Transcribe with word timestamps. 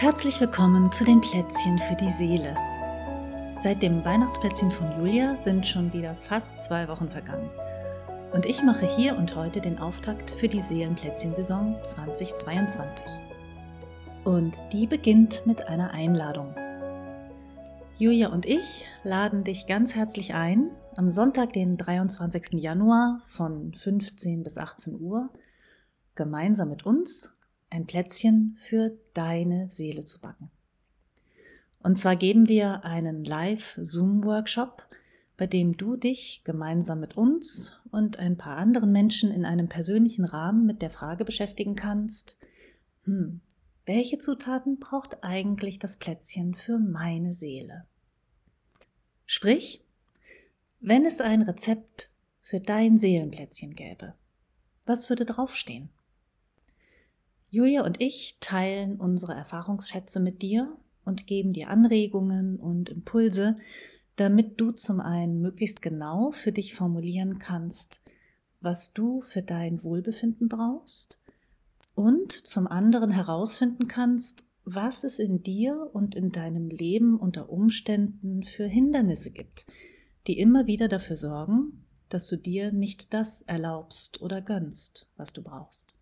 Herzlich 0.00 0.40
willkommen 0.40 0.90
zu 0.90 1.04
den 1.04 1.20
Plätzchen 1.20 1.78
für 1.78 1.94
die 1.94 2.08
Seele. 2.08 2.56
Seit 3.58 3.82
dem 3.82 4.02
Weihnachtsplätzchen 4.02 4.70
von 4.70 4.90
Julia 4.96 5.36
sind 5.36 5.66
schon 5.66 5.92
wieder 5.92 6.14
fast 6.14 6.62
zwei 6.62 6.88
Wochen 6.88 7.10
vergangen. 7.10 7.50
Und 8.32 8.46
ich 8.46 8.62
mache 8.62 8.86
hier 8.86 9.18
und 9.18 9.36
heute 9.36 9.60
den 9.60 9.78
Auftakt 9.78 10.30
für 10.30 10.48
die 10.48 10.58
Seelenplätzchen-Saison 10.58 11.76
2022. 11.82 13.04
Und 14.24 14.64
die 14.72 14.86
beginnt 14.86 15.42
mit 15.44 15.68
einer 15.68 15.90
Einladung. 15.90 16.54
Julia 17.98 18.28
und 18.28 18.46
ich 18.46 18.86
laden 19.04 19.44
dich 19.44 19.66
ganz 19.66 19.94
herzlich 19.94 20.32
ein, 20.32 20.70
am 20.96 21.10
Sonntag, 21.10 21.52
den 21.52 21.76
23. 21.76 22.52
Januar 22.52 23.20
von 23.26 23.74
15 23.74 24.44
bis 24.44 24.56
18 24.56 24.98
Uhr, 24.98 25.28
gemeinsam 26.14 26.70
mit 26.70 26.86
uns 26.86 27.36
ein 27.70 27.86
Plätzchen 27.86 28.56
für 28.58 28.96
deine 29.14 29.68
Seele 29.68 30.04
zu 30.04 30.20
backen. 30.20 30.50
Und 31.82 31.96
zwar 31.96 32.16
geben 32.16 32.48
wir 32.48 32.84
einen 32.84 33.24
Live-Zoom-Workshop, 33.24 34.86
bei 35.36 35.46
dem 35.46 35.76
du 35.76 35.96
dich 35.96 36.42
gemeinsam 36.44 37.00
mit 37.00 37.16
uns 37.16 37.80
und 37.90 38.18
ein 38.18 38.36
paar 38.36 38.58
anderen 38.58 38.92
Menschen 38.92 39.30
in 39.30 39.46
einem 39.46 39.68
persönlichen 39.68 40.26
Rahmen 40.26 40.66
mit 40.66 40.82
der 40.82 40.90
Frage 40.90 41.24
beschäftigen 41.24 41.76
kannst, 41.76 42.36
hm, 43.04 43.40
welche 43.86 44.18
Zutaten 44.18 44.78
braucht 44.78 45.24
eigentlich 45.24 45.78
das 45.78 45.96
Plätzchen 45.96 46.54
für 46.54 46.78
meine 46.78 47.32
Seele? 47.32 47.82
Sprich, 49.24 49.82
wenn 50.80 51.06
es 51.06 51.20
ein 51.20 51.42
Rezept 51.42 52.10
für 52.42 52.60
dein 52.60 52.98
Seelenplätzchen 52.98 53.74
gäbe, 53.74 54.14
was 54.84 55.08
würde 55.08 55.24
draufstehen? 55.24 55.88
Julia 57.52 57.84
und 57.84 58.00
ich 58.00 58.36
teilen 58.38 59.00
unsere 59.00 59.34
Erfahrungsschätze 59.34 60.20
mit 60.20 60.40
dir 60.40 60.76
und 61.04 61.26
geben 61.26 61.52
dir 61.52 61.68
Anregungen 61.68 62.60
und 62.60 62.90
Impulse, 62.90 63.56
damit 64.14 64.60
du 64.60 64.70
zum 64.70 65.00
einen 65.00 65.40
möglichst 65.40 65.82
genau 65.82 66.30
für 66.30 66.52
dich 66.52 66.74
formulieren 66.74 67.40
kannst, 67.40 68.02
was 68.60 68.92
du 68.92 69.20
für 69.22 69.42
dein 69.42 69.82
Wohlbefinden 69.82 70.48
brauchst 70.48 71.18
und 71.96 72.30
zum 72.32 72.68
anderen 72.68 73.10
herausfinden 73.10 73.88
kannst, 73.88 74.44
was 74.64 75.02
es 75.02 75.18
in 75.18 75.42
dir 75.42 75.90
und 75.92 76.14
in 76.14 76.30
deinem 76.30 76.68
Leben 76.68 77.18
unter 77.18 77.50
Umständen 77.50 78.44
für 78.44 78.66
Hindernisse 78.66 79.32
gibt, 79.32 79.66
die 80.28 80.38
immer 80.38 80.68
wieder 80.68 80.86
dafür 80.86 81.16
sorgen, 81.16 81.84
dass 82.08 82.28
du 82.28 82.36
dir 82.36 82.70
nicht 82.70 83.12
das 83.12 83.42
erlaubst 83.42 84.22
oder 84.22 84.40
gönnst, 84.40 85.08
was 85.16 85.32
du 85.32 85.42
brauchst. 85.42 85.94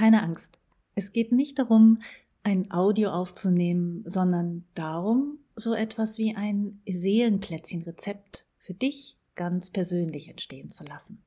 Keine 0.00 0.22
Angst. 0.22 0.58
Es 0.94 1.12
geht 1.12 1.30
nicht 1.30 1.58
darum, 1.58 1.98
ein 2.42 2.70
Audio 2.70 3.10
aufzunehmen, 3.10 4.02
sondern 4.06 4.64
darum, 4.72 5.40
so 5.56 5.74
etwas 5.74 6.16
wie 6.16 6.34
ein 6.34 6.80
Seelenplätzchen-Rezept 6.88 8.46
für 8.56 8.72
dich 8.72 9.18
ganz 9.34 9.68
persönlich 9.68 10.30
entstehen 10.30 10.70
zu 10.70 10.84
lassen. 10.84 11.22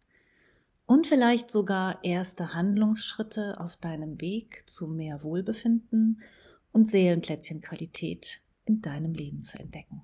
Und 0.87 1.05
vielleicht 1.05 1.51
sogar 1.51 2.03
erste 2.03 2.55
Handlungsschritte 2.55 3.59
auf 3.59 3.75
deinem 3.75 4.19
Weg 4.19 4.63
zu 4.65 4.87
mehr 4.87 5.21
Wohlbefinden 5.21 6.23
und 6.71 6.89
Seelenplätzchenqualität 6.89 8.41
in 8.65 8.81
deinem 8.81 9.13
Leben 9.13 9.43
zu 9.43 9.59
entdecken. 9.59 10.01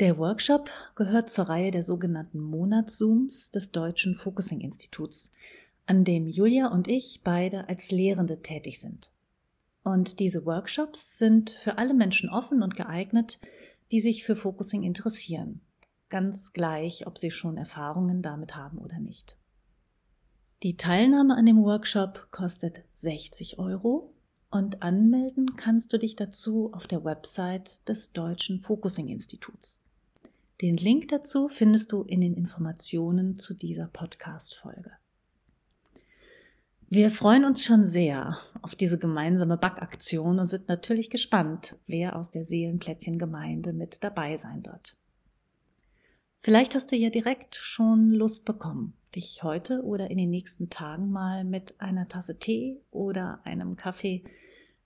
Der 0.00 0.18
Workshop 0.18 0.68
gehört 0.96 1.30
zur 1.30 1.48
Reihe 1.48 1.70
der 1.70 1.82
sogenannten 1.82 2.40
Monatszooms 2.40 3.52
des 3.52 3.72
Deutschen 3.72 4.16
Focusing 4.16 4.60
Instituts, 4.60 5.32
an 5.86 6.04
dem 6.04 6.26
Julia 6.26 6.68
und 6.68 6.88
ich 6.88 7.20
beide 7.22 7.68
als 7.68 7.90
Lehrende 7.90 8.42
tätig 8.42 8.80
sind. 8.80 9.10
Und 9.82 10.18
diese 10.18 10.44
Workshops 10.44 11.16
sind 11.16 11.50
für 11.50 11.78
alle 11.78 11.94
Menschen 11.94 12.28
offen 12.28 12.62
und 12.62 12.76
geeignet, 12.76 13.38
die 13.92 14.00
sich 14.00 14.24
für 14.24 14.34
Focusing 14.34 14.82
interessieren, 14.82 15.60
ganz 16.08 16.52
gleich, 16.52 17.06
ob 17.06 17.18
sie 17.18 17.30
schon 17.30 17.56
Erfahrungen 17.56 18.20
damit 18.20 18.56
haben 18.56 18.78
oder 18.78 18.98
nicht. 18.98 19.38
Die 20.62 20.76
Teilnahme 20.76 21.36
an 21.36 21.46
dem 21.46 21.62
Workshop 21.62 22.28
kostet 22.30 22.82
60 22.94 23.58
Euro 23.58 24.12
und 24.50 24.82
anmelden 24.82 25.52
kannst 25.54 25.92
du 25.92 25.98
dich 25.98 26.16
dazu 26.16 26.72
auf 26.72 26.86
der 26.86 27.04
Website 27.04 27.86
des 27.88 28.12
Deutschen 28.12 28.58
Focusing 28.58 29.08
Instituts. 29.08 29.84
Den 30.62 30.78
Link 30.78 31.08
dazu 31.08 31.48
findest 31.48 31.92
du 31.92 32.02
in 32.02 32.22
den 32.22 32.34
Informationen 32.34 33.36
zu 33.36 33.54
dieser 33.54 33.88
Podcast-Folge. 33.88 34.92
Wir 36.88 37.10
freuen 37.10 37.44
uns 37.44 37.64
schon 37.64 37.84
sehr 37.84 38.38
auf 38.62 38.76
diese 38.76 38.96
gemeinsame 38.96 39.56
Backaktion 39.56 40.38
und 40.38 40.46
sind 40.46 40.68
natürlich 40.68 41.10
gespannt, 41.10 41.76
wer 41.88 42.14
aus 42.14 42.30
der 42.30 42.44
Seelenplätzchen-Gemeinde 42.44 43.72
mit 43.72 44.04
dabei 44.04 44.36
sein 44.36 44.64
wird. 44.64 44.96
Vielleicht 46.38 46.76
hast 46.76 46.92
du 46.92 46.96
ja 46.96 47.10
direkt 47.10 47.56
schon 47.56 48.12
Lust 48.12 48.44
bekommen, 48.44 48.94
dich 49.16 49.42
heute 49.42 49.82
oder 49.82 50.12
in 50.12 50.16
den 50.16 50.30
nächsten 50.30 50.70
Tagen 50.70 51.10
mal 51.10 51.42
mit 51.42 51.80
einer 51.80 52.06
Tasse 52.06 52.38
Tee 52.38 52.80
oder 52.92 53.40
einem 53.42 53.74
Kaffee 53.74 54.22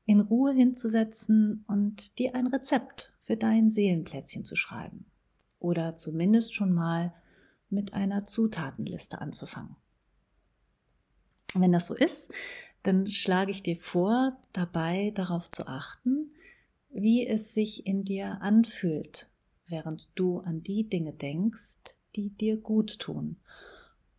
in 0.06 0.20
Ruhe 0.20 0.54
hinzusetzen 0.54 1.64
und 1.68 2.18
dir 2.18 2.34
ein 2.34 2.46
Rezept 2.46 3.12
für 3.20 3.36
dein 3.36 3.68
Seelenplätzchen 3.68 4.46
zu 4.46 4.56
schreiben. 4.56 5.04
Oder 5.58 5.96
zumindest 5.96 6.54
schon 6.54 6.72
mal 6.72 7.12
mit 7.68 7.92
einer 7.92 8.24
Zutatenliste 8.24 9.20
anzufangen. 9.20 9.76
Wenn 11.54 11.72
das 11.72 11.86
so 11.86 11.94
ist, 11.94 12.32
dann 12.82 13.10
schlage 13.10 13.50
ich 13.50 13.62
dir 13.62 13.76
vor, 13.76 14.36
dabei 14.52 15.12
darauf 15.14 15.50
zu 15.50 15.66
achten, 15.66 16.30
wie 16.90 17.26
es 17.26 17.54
sich 17.54 17.86
in 17.86 18.04
dir 18.04 18.40
anfühlt, 18.40 19.28
während 19.66 20.08
du 20.14 20.38
an 20.38 20.62
die 20.62 20.88
Dinge 20.88 21.12
denkst, 21.12 21.96
die 22.16 22.30
dir 22.30 22.56
gut 22.56 22.98
tun. 22.98 23.36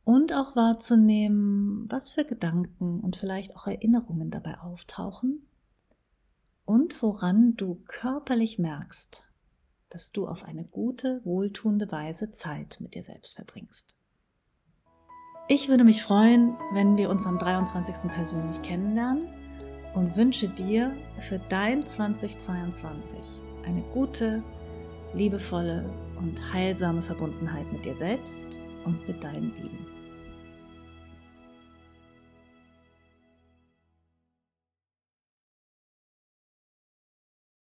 Und 0.03 0.33
auch 0.33 0.55
wahrzunehmen, 0.55 1.85
was 1.89 2.11
für 2.11 2.25
Gedanken 2.25 2.99
und 2.99 3.15
vielleicht 3.15 3.55
auch 3.55 3.67
Erinnerungen 3.67 4.31
dabei 4.31 4.59
auftauchen 4.59 5.45
und 6.65 7.01
woran 7.01 7.51
du 7.53 7.81
körperlich 7.85 8.57
merkst, 8.57 9.27
dass 9.89 10.11
du 10.11 10.27
auf 10.27 10.43
eine 10.43 10.65
gute, 10.65 11.21
wohltuende 11.23 11.91
Weise 11.91 12.31
Zeit 12.31 12.77
mit 12.79 12.95
dir 12.95 13.03
selbst 13.03 13.35
verbringst. 13.35 13.95
Ich 15.53 15.67
würde 15.67 15.83
mich 15.83 16.01
freuen, 16.01 16.55
wenn 16.71 16.97
wir 16.97 17.09
uns 17.09 17.27
am 17.27 17.37
23. 17.37 18.09
persönlich 18.09 18.61
kennenlernen 18.61 19.27
und 19.93 20.15
wünsche 20.15 20.47
dir 20.47 20.95
für 21.19 21.39
dein 21.49 21.85
2022 21.85 23.19
eine 23.65 23.81
gute, 23.91 24.41
liebevolle 25.13 25.89
und 26.21 26.53
heilsame 26.53 27.01
Verbundenheit 27.01 27.69
mit 27.73 27.83
dir 27.83 27.95
selbst 27.95 28.61
und 28.85 29.05
mit 29.09 29.21
deinen 29.21 29.51
Lieben. 29.61 29.90